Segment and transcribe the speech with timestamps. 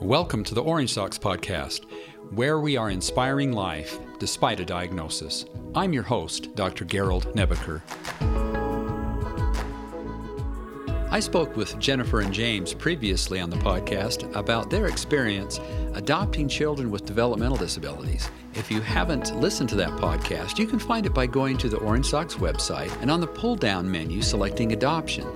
[0.00, 1.84] Welcome to the Orange Socks Podcast,
[2.30, 5.46] where we are inspiring life despite a diagnosis.
[5.74, 6.84] I'm your host, Dr.
[6.84, 7.80] Gerald Nebaker.
[11.10, 15.60] I spoke with Jennifer and James previously on the podcast about their experience
[15.94, 18.28] adopting children with developmental disabilities.
[18.54, 21.78] If you haven't listened to that podcast, you can find it by going to the
[21.78, 25.26] Orange Socks website and on the pull down menu selecting Adoption,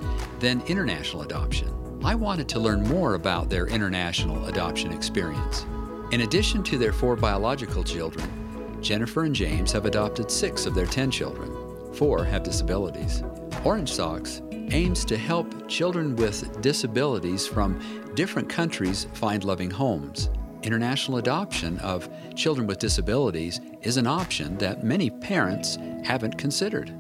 [0.40, 1.78] then International Adoption.
[2.05, 5.67] I wanted to learn more about their international adoption experience.
[6.13, 10.86] In addition to their four biological children, Jennifer and James have adopted six of their
[10.86, 11.95] 10 children.
[11.95, 13.22] Four have disabilities.
[13.64, 17.81] Orange Socks aims to help children with disabilities from
[18.14, 20.30] different countries find loving homes.
[20.63, 26.94] International adoption of children with disabilities is an option that many parents haven't considered.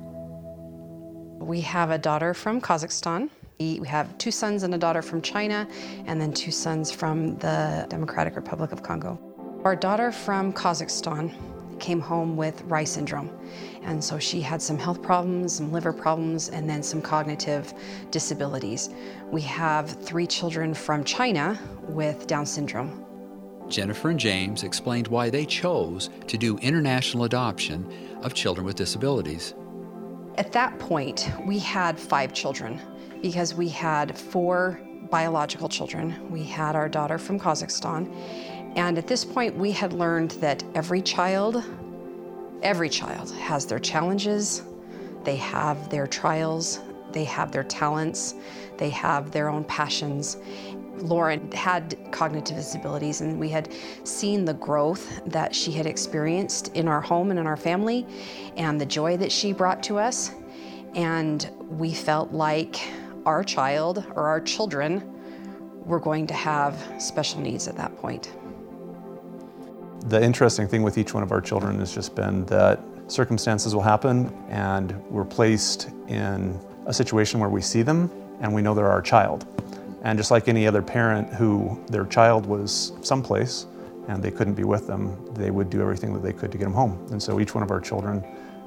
[1.38, 3.30] We have a daughter from Kazakhstan.
[3.60, 5.66] We have two sons and a daughter from China,
[6.06, 9.18] and then two sons from the Democratic Republic of Congo.
[9.64, 11.34] Our daughter from Kazakhstan
[11.80, 13.36] came home with Reye syndrome.
[13.82, 17.74] And so she had some health problems, some liver problems, and then some cognitive
[18.12, 18.90] disabilities.
[19.32, 23.04] We have three children from China with Down syndrome.
[23.68, 29.54] Jennifer and James explained why they chose to do international adoption of children with disabilities.
[30.36, 32.80] At that point, we had five children
[33.22, 34.80] because we had four
[35.10, 36.14] biological children.
[36.30, 38.12] We had our daughter from Kazakhstan.
[38.76, 41.64] And at this point, we had learned that every child,
[42.62, 44.62] every child has their challenges,
[45.24, 46.80] they have their trials,
[47.12, 48.34] they have their talents,
[48.76, 50.36] they have their own passions.
[50.98, 53.72] Lauren had cognitive disabilities, and we had
[54.04, 58.06] seen the growth that she had experienced in our home and in our family,
[58.56, 60.32] and the joy that she brought to us.
[60.94, 62.80] And we felt like
[63.26, 65.02] our child or our children
[65.84, 68.32] were going to have special needs at that point.
[70.10, 73.82] The interesting thing with each one of our children has just been that circumstances will
[73.82, 78.90] happen and we're placed in a situation where we see them and we know they're
[78.90, 79.46] our child.
[80.02, 83.66] And just like any other parent who their child was someplace
[84.08, 86.64] and they couldn't be with them, they would do everything that they could to get
[86.64, 87.06] them home.
[87.10, 88.24] And so each one of our children,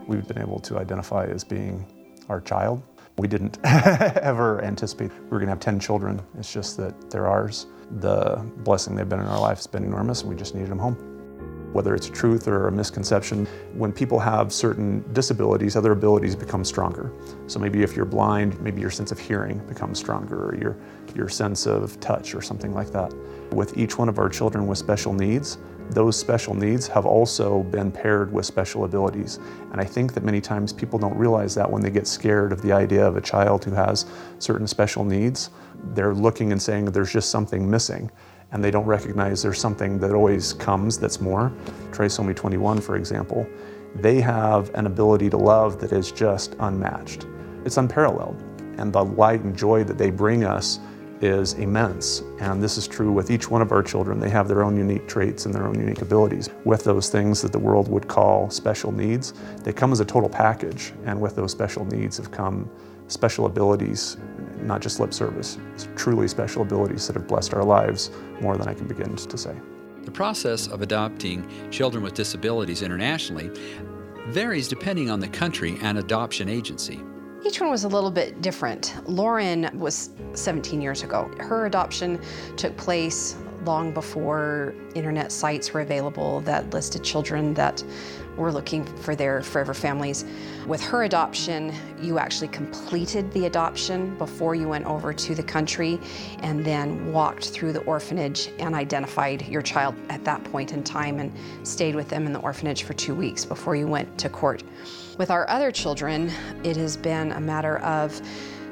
[0.08, 1.86] we've been able to identify as being
[2.30, 2.84] our child.
[3.22, 6.20] We didn't ever anticipate we were going to have 10 children.
[6.40, 7.68] It's just that they're ours.
[8.00, 10.96] The blessing they've been in our life has been enormous, we just needed them home.
[11.72, 13.46] Whether it's a truth or a misconception,
[13.76, 17.14] when people have certain disabilities, other abilities become stronger.
[17.46, 20.76] So maybe if you're blind, maybe your sense of hearing becomes stronger, or your,
[21.16, 23.14] your sense of touch, or something like that.
[23.52, 25.60] With each one of our children with special needs,
[25.90, 29.40] those special needs have also been paired with special abilities.
[29.72, 32.62] And I think that many times people don't realize that when they get scared of
[32.62, 34.06] the idea of a child who has
[34.40, 35.50] certain special needs,
[35.94, 38.10] they're looking and saying there's just something missing.
[38.54, 41.52] And they don't recognize there's something that always comes that's more.
[41.92, 43.48] Trisomy 21, for example,
[43.96, 47.26] they have an ability to love that is just unmatched.
[47.66, 48.42] It's unparalleled.
[48.78, 50.80] And the light and joy that they bring us
[51.22, 52.24] is immense.
[52.40, 54.20] And this is true with each one of our children.
[54.20, 56.50] They have their own unique traits and their own unique abilities.
[56.66, 59.34] With those things that the world would call special needs,
[59.64, 60.94] they come as a total package.
[61.06, 62.70] And with those special needs have come
[63.08, 64.18] special abilities,
[64.62, 68.12] not just lip service, it's truly special abilities that have blessed our lives
[68.42, 69.56] more than I can begin to say.
[70.04, 73.52] The process of adopting children with disabilities internationally
[74.28, 77.00] varies depending on the country and adoption agency.
[77.44, 78.94] Each one was a little bit different.
[79.10, 81.32] Lauren was 17 years ago.
[81.40, 82.22] Her adoption
[82.56, 83.36] took place
[83.66, 87.84] long before internet sites were available that listed children that
[88.38, 90.26] were looking for their forever families.
[90.66, 96.00] With her adoption, you actually completed the adoption before you went over to the country
[96.40, 101.20] and then walked through the orphanage and identified your child at that point in time
[101.20, 101.32] and
[101.68, 104.64] stayed with them in the orphanage for two weeks before you went to court.
[105.18, 106.32] With our other children,
[106.64, 108.22] it has been a matter of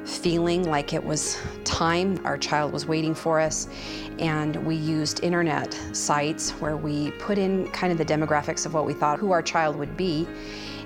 [0.09, 2.19] feeling like it was time.
[2.25, 3.67] Our child was waiting for us,
[4.17, 8.85] and we used internet sites where we put in kind of the demographics of what
[8.85, 10.27] we thought who our child would be.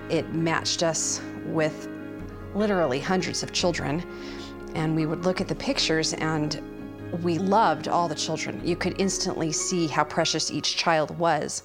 [0.10, 1.88] It matched us with
[2.54, 4.04] literally hundreds of children,
[4.76, 6.62] and we would look at the pictures and
[7.24, 8.60] we loved all the children.
[8.64, 11.64] You could instantly see how precious each child was.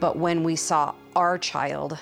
[0.00, 1.98] But when we saw our child,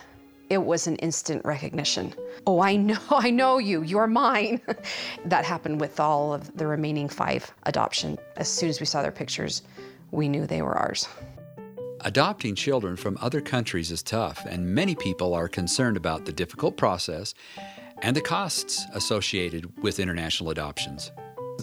[0.49, 2.14] it was an instant recognition.
[2.48, 4.62] Oh, I know, I know you, you're mine.
[5.26, 8.18] that happened with all of the remaining five adoption.
[8.38, 9.60] As soon as we saw their pictures,
[10.12, 11.06] we knew they were ours.
[12.02, 16.78] Adopting children from other countries is tough, and many people are concerned about the difficult
[16.78, 17.34] process
[18.00, 21.12] and the costs associated with international adoptions.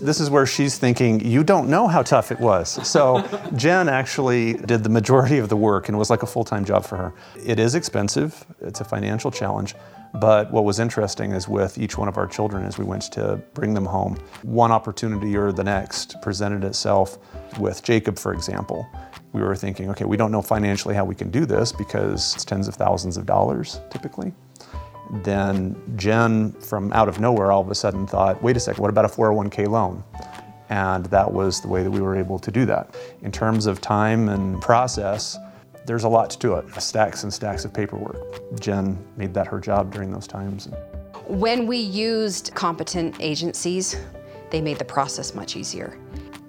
[0.01, 2.85] This is where she's thinking, you don't know how tough it was.
[2.87, 3.25] So
[3.55, 6.65] Jen actually did the majority of the work and it was like a full time
[6.65, 7.13] job for her.
[7.45, 9.73] It is expensive, it's a financial challenge.
[10.13, 13.41] But what was interesting is with each one of our children as we went to
[13.53, 17.17] bring them home, one opportunity or the next presented itself
[17.59, 18.87] with Jacob, for example.
[19.33, 22.45] We were thinking, okay, we don't know financially how we can do this because it's
[22.45, 24.33] tens of thousands of dollars typically
[25.23, 28.89] then Jen, from out of nowhere, all of a sudden thought, wait a second, what
[28.89, 30.03] about a 401k loan?
[30.69, 32.95] And that was the way that we were able to do that.
[33.21, 35.37] In terms of time and process,
[35.85, 38.59] there's a lot to it stacks and stacks of paperwork.
[38.59, 40.69] Jen made that her job during those times.
[41.27, 43.95] When we used competent agencies,
[44.49, 45.97] they made the process much easier.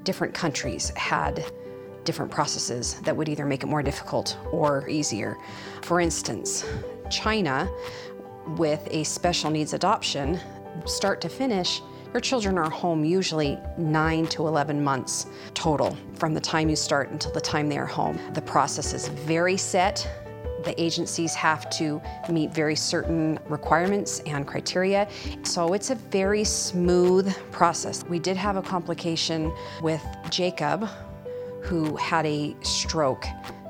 [0.05, 1.45] Different countries had
[2.05, 5.37] different processes that would either make it more difficult or easier.
[5.83, 6.65] For instance,
[7.11, 7.69] China
[8.57, 10.41] with a special needs adoption,
[10.85, 11.83] start to finish,
[12.13, 17.11] your children are home usually 9 to 11 months total from the time you start
[17.11, 18.19] until the time they are home.
[18.33, 20.09] The process is very set.
[20.65, 22.01] The agencies have to
[22.31, 25.09] meet very certain requirements and criteria.
[25.43, 28.03] So it's a very smooth process.
[28.05, 29.53] We did have a complication
[29.83, 30.89] with Jacob,
[31.63, 33.27] who had a stroke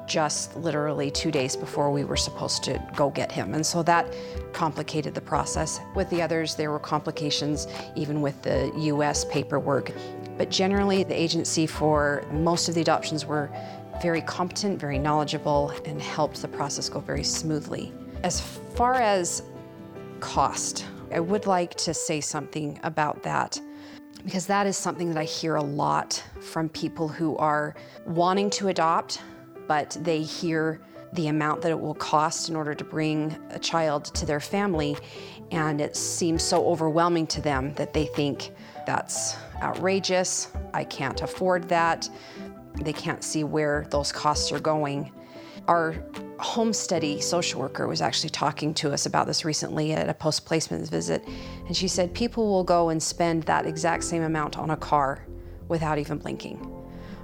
[0.06, 3.54] just literally two days before we were supposed to go get him.
[3.54, 4.06] And so that
[4.52, 5.80] complicated the process.
[5.94, 9.92] With the others, there were complications even with the US paperwork.
[10.38, 13.50] But generally, the agency for most of the adoptions were
[14.02, 17.92] very competent, very knowledgeable, and helped the process go very smoothly.
[18.22, 19.42] As far as
[20.20, 23.60] cost, I would like to say something about that
[24.24, 27.76] because that is something that I hear a lot from people who are
[28.06, 29.22] wanting to adopt
[29.66, 30.80] but they hear
[31.12, 34.96] the amount that it will cost in order to bring a child to their family,
[35.50, 38.50] and it seems so overwhelming to them that they think
[38.86, 42.08] that's outrageous, I can't afford that,
[42.74, 45.12] they can't see where those costs are going.
[45.66, 45.96] Our
[46.38, 50.44] home study social worker was actually talking to us about this recently at a post
[50.44, 51.26] placement visit,
[51.66, 55.26] and she said people will go and spend that exact same amount on a car
[55.68, 56.75] without even blinking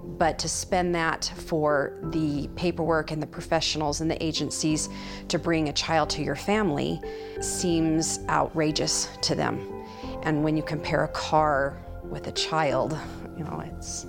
[0.03, 4.89] but to spend that for the paperwork and the professionals and the agencies
[5.29, 7.01] to bring a child to your family
[7.41, 9.85] seems outrageous to them.
[10.23, 12.99] And when you compare a car with a child,
[13.37, 14.07] you know, it's.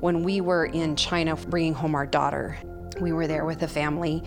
[0.00, 2.56] When we were in China bringing home our daughter,
[3.00, 4.22] we were there with a family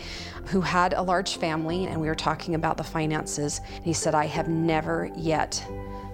[0.47, 3.61] who had a large family, and we were talking about the finances.
[3.83, 5.63] He said, I have never yet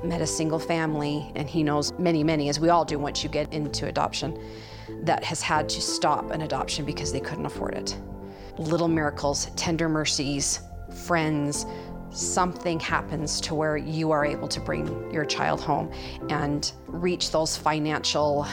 [0.03, 3.29] met a single family, and he knows many, many, as we all do once you
[3.29, 4.39] get into adoption,
[5.03, 7.97] that has had to stop an adoption because they couldn't afford it.
[8.57, 10.61] Little miracles, tender mercies,
[11.05, 11.65] friends,
[12.11, 15.91] something happens to where you are able to bring your child home
[16.29, 18.47] and reach those financial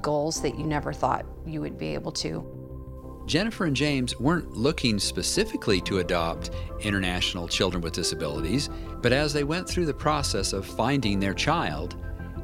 [0.00, 2.44] goals that you never thought you would be able to.
[3.26, 6.50] Jennifer and James weren't looking specifically to adopt
[6.80, 8.70] international children with disabilities,
[9.02, 11.96] but as they went through the process of finding their child,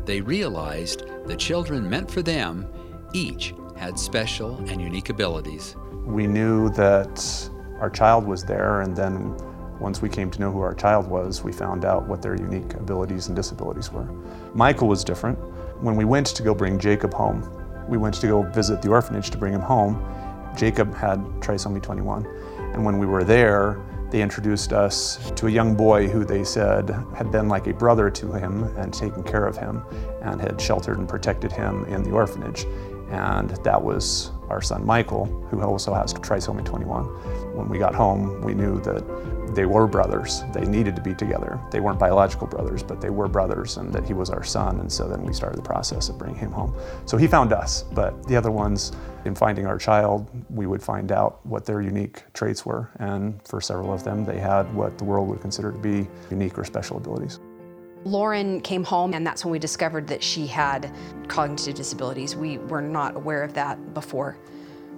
[0.05, 2.69] they realized the children meant for them
[3.15, 5.77] each had special and unique abilities.
[6.05, 7.51] We knew that
[7.81, 9.37] our child was there, and then
[9.81, 12.75] once we came to know who our child was, we found out what their unique
[12.75, 14.09] abilities and disabilities were.
[14.55, 15.39] Michael was different.
[15.81, 17.49] When we went to go bring Jacob home,
[17.89, 20.03] we went to go visit the orphanage to bring him home.
[20.57, 22.27] Jacob had trisomy 21.
[22.73, 23.81] And when we were there,
[24.11, 28.11] they introduced us to a young boy who they said had been like a brother
[28.11, 29.83] to him and taken care of him
[30.23, 32.65] and had sheltered and protected him in the orphanage
[33.11, 37.05] and that was our son Michael, who also has trisomy 21.
[37.55, 40.43] When we got home, we knew that they were brothers.
[40.53, 41.61] They needed to be together.
[41.71, 44.81] They weren't biological brothers, but they were brothers, and that he was our son.
[44.81, 46.75] And so then we started the process of bringing him home.
[47.07, 48.93] So he found us, but the other ones,
[49.25, 52.91] in finding our child, we would find out what their unique traits were.
[52.99, 56.59] And for several of them, they had what the world would consider to be unique
[56.59, 57.39] or special abilities.
[58.05, 60.95] Lauren came home, and that's when we discovered that she had
[61.27, 62.37] cognitive disabilities.
[62.37, 64.37] We were not aware of that before.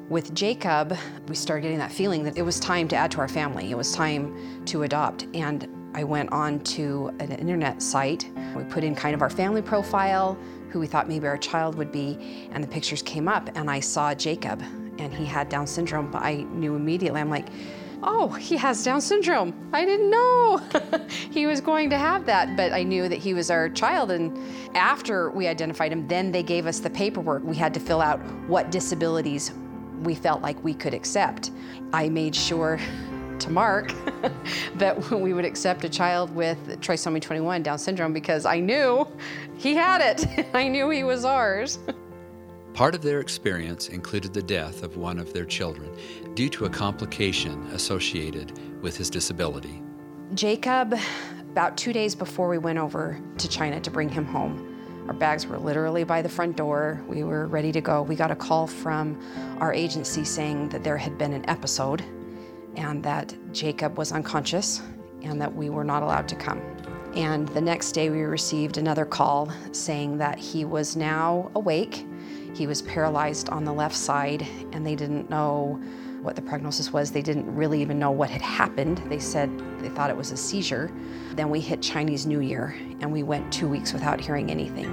[0.08, 0.96] With Jacob,
[1.28, 3.70] we started getting that feeling that it was time to add to our family.
[3.70, 5.26] It was time to adopt.
[5.34, 8.30] And I went on to an internet site.
[8.56, 10.36] We put in kind of our family profile,
[10.70, 13.80] who we thought maybe our child would be, and the pictures came up, and I
[13.80, 14.62] saw Jacob,
[14.98, 16.10] and he had Down syndrome.
[16.10, 17.48] But I knew immediately, I'm like,
[18.02, 19.54] oh, he has Down syndrome.
[19.72, 20.60] I didn't know
[21.30, 24.10] he was going to have that, but I knew that he was our child.
[24.10, 24.38] And
[24.76, 27.42] after we identified him, then they gave us the paperwork.
[27.44, 29.52] We had to fill out what disabilities
[30.02, 31.50] we felt like we could accept.
[31.92, 32.78] I made sure
[33.38, 33.92] to Mark
[34.76, 39.06] that we would accept a child with trisomy 21 Down syndrome because I knew
[39.56, 40.46] he had it.
[40.54, 41.78] I knew he was ours.
[42.76, 45.96] Part of their experience included the death of one of their children
[46.34, 48.52] due to a complication associated
[48.82, 49.82] with his disability.
[50.34, 50.94] Jacob,
[51.40, 55.46] about two days before we went over to China to bring him home, our bags
[55.46, 57.02] were literally by the front door.
[57.08, 58.02] We were ready to go.
[58.02, 59.18] We got a call from
[59.58, 62.04] our agency saying that there had been an episode
[62.76, 64.82] and that Jacob was unconscious
[65.22, 66.60] and that we were not allowed to come.
[67.14, 72.04] And the next day, we received another call saying that he was now awake.
[72.56, 75.78] He was paralyzed on the left side, and they didn't know
[76.22, 77.10] what the prognosis was.
[77.12, 79.02] They didn't really even know what had happened.
[79.10, 80.90] They said they thought it was a seizure.
[81.34, 84.86] Then we hit Chinese New Year and we went two weeks without hearing anything.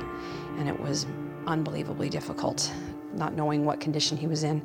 [0.59, 1.07] And it was
[1.47, 2.69] unbelievably difficult,
[3.13, 4.61] not knowing what condition he was in.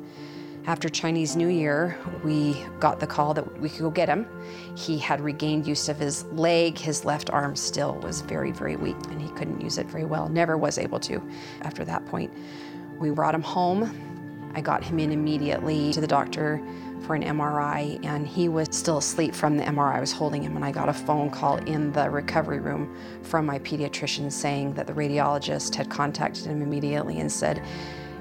[0.65, 4.27] After Chinese New Year, we got the call that we could go get him.
[4.75, 6.77] He had regained use of his leg.
[6.77, 10.27] His left arm still was very, very weak, and he couldn't use it very well.
[10.27, 11.23] Never was able to
[11.61, 12.31] after that point.
[12.99, 14.51] We brought him home.
[14.53, 16.61] I got him in immediately to the doctor
[17.01, 19.95] for an MRI, and he was still asleep from the MRI.
[19.95, 23.45] I was holding him, and I got a phone call in the recovery room from
[23.45, 27.63] my pediatrician saying that the radiologist had contacted him immediately and said,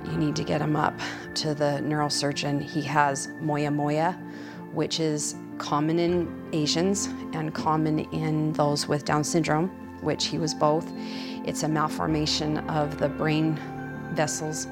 [0.05, 0.97] You need to get him up
[1.37, 2.63] to the neurosurgeon.
[2.63, 4.13] He has moya moya,
[4.73, 9.69] which is common in Asians and common in those with Down syndrome,
[10.03, 10.89] which he was both.
[11.45, 13.59] It's a malformation of the brain
[14.13, 14.67] vessels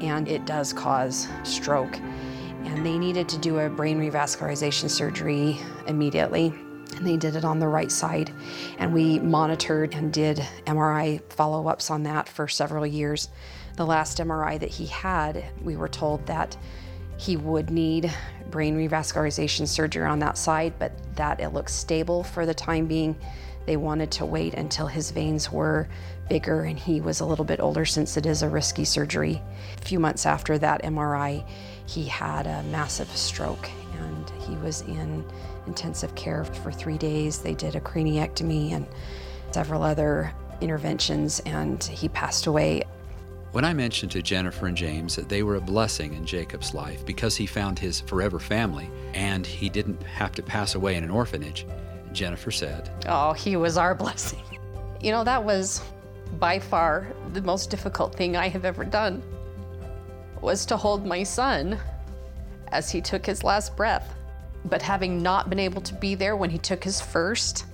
[0.00, 1.98] and it does cause stroke.
[1.98, 6.52] And they needed to do a brain revascularization surgery immediately.
[6.96, 8.32] And they did it on the right side.
[8.78, 13.28] And we monitored and did MRI follow ups on that for several years.
[13.76, 16.56] The last MRI that he had, we were told that
[17.16, 18.12] he would need
[18.50, 23.16] brain revascularization surgery on that side, but that it looks stable for the time being.
[23.68, 25.88] They wanted to wait until his veins were
[26.30, 29.42] bigger and he was a little bit older since it is a risky surgery.
[29.76, 31.46] A few months after that MRI,
[31.84, 35.22] he had a massive stroke and he was in
[35.66, 37.40] intensive care for three days.
[37.40, 38.86] They did a craniectomy and
[39.50, 40.32] several other
[40.62, 42.84] interventions, and he passed away.
[43.52, 47.04] When I mentioned to Jennifer and James that they were a blessing in Jacob's life
[47.04, 51.10] because he found his forever family and he didn't have to pass away in an
[51.10, 51.66] orphanage,
[52.18, 54.42] Jennifer said, Oh, he was our blessing.
[55.00, 55.80] You know, that was
[56.40, 59.22] by far the most difficult thing I have ever done
[60.40, 61.78] was to hold my son
[62.68, 64.14] as he took his last breath.
[64.64, 67.66] But having not been able to be there when he took his first,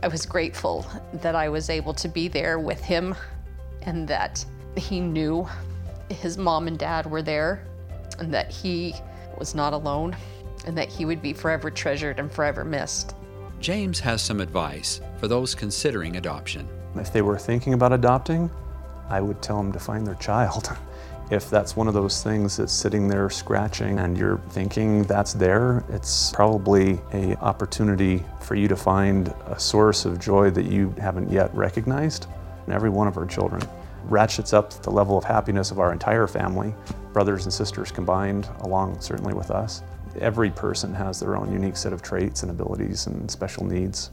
[0.00, 3.16] I was grateful that I was able to be there with him
[3.82, 4.44] and that
[4.76, 5.48] he knew
[6.08, 7.64] his mom and dad were there
[8.20, 8.94] and that he
[9.36, 10.16] was not alone
[10.66, 13.16] and that he would be forever treasured and forever missed.
[13.60, 16.68] James has some advice for those considering adoption.
[16.94, 18.50] If they were thinking about adopting,
[19.08, 20.70] I would tell them to find their child.
[21.30, 25.84] If that's one of those things that's sitting there scratching and you're thinking that's there,
[25.90, 31.30] it's probably a opportunity for you to find a source of joy that you haven't
[31.30, 32.28] yet recognized
[32.66, 33.62] in every one of our children.
[34.04, 36.74] Ratchets up the level of happiness of our entire family,
[37.12, 39.82] brothers and sisters combined, along certainly with us.
[40.20, 44.10] Every person has their own unique set of traits and abilities and special needs.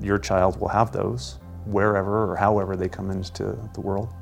[0.00, 4.12] Your child will have those wherever or however they come into the world.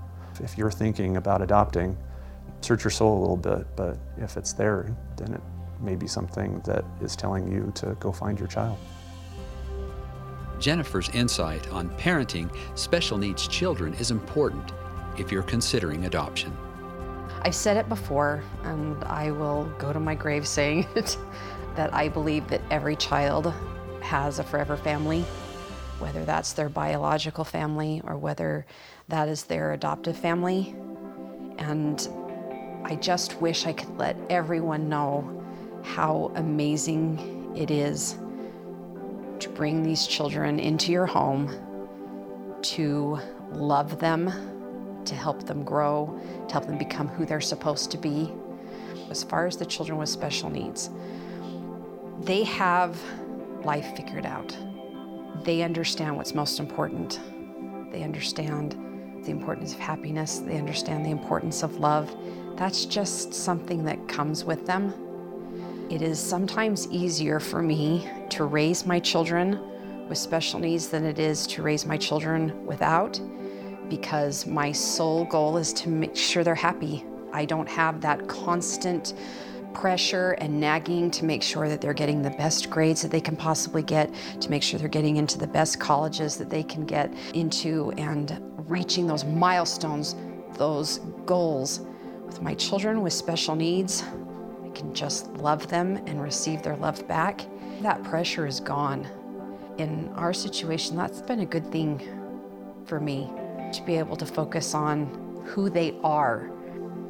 [0.41, 1.97] If you're thinking about adopting,
[2.61, 5.41] search your soul a little bit, but if it's there, then it
[5.81, 8.79] may be something that is telling you to go find your child.
[10.59, 14.73] Jennifer's insight on parenting special needs children is important
[15.19, 16.57] if you're considering adoption.
[17.43, 21.17] I've said it before, and I will go to my grave saying it
[21.77, 23.53] that I believe that every child
[24.01, 25.25] has a forever family
[26.03, 28.67] whether that's their biological family or whether
[29.07, 30.75] that is their adoptive family.
[31.59, 32.09] And
[32.85, 35.45] I just wish I could let everyone know
[35.85, 38.19] how amazing it is
[39.39, 41.55] to bring these children into your home,
[42.63, 43.21] to
[43.53, 44.29] love them,
[45.07, 48.33] to help them grow, to help them become who they're supposed to be.
[49.11, 50.91] As far as the children with special needs,
[52.21, 53.01] they have
[53.65, 54.57] life figured out
[55.45, 57.21] they understand what's most important.
[57.91, 58.73] They understand
[59.25, 62.15] the importance of happiness, they understand the importance of love.
[62.57, 64.95] That's just something that comes with them.
[65.91, 69.61] It is sometimes easier for me to raise my children
[70.09, 73.21] with special needs than it is to raise my children without
[73.89, 77.05] because my sole goal is to make sure they're happy.
[77.33, 79.15] I don't have that constant
[79.75, 83.37] pressure and nagging to make sure that they're getting the best grades that they can
[83.37, 87.13] possibly get, to make sure they're getting into the best colleges that they can get
[87.35, 90.15] into, and reaching those milestones,
[90.55, 91.81] those goals.
[92.27, 94.05] With my children with special needs,
[94.65, 97.47] I can just love them and receive their love back.
[97.81, 99.07] That pressure is gone.
[99.79, 102.01] In our situation, that's been a good thing
[102.85, 103.31] for me
[103.73, 105.07] to be able to focus on
[105.47, 106.51] who they are,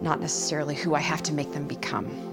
[0.00, 2.28] not necessarily who I have to make them become.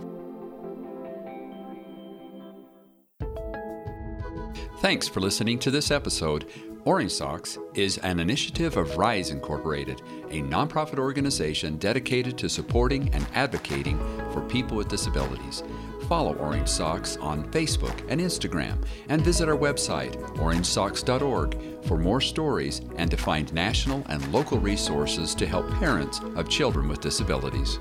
[4.79, 6.49] Thanks for listening to this episode.
[6.85, 13.27] Orange Socks is an initiative of Rise Incorporated, a nonprofit organization dedicated to supporting and
[13.33, 13.99] advocating
[14.31, 15.63] for people with disabilities.
[16.09, 22.81] Follow Orange Socks on Facebook and Instagram, and visit our website, orangesocks.org, for more stories
[22.95, 27.77] and to find national and local resources to help parents of children with disabilities.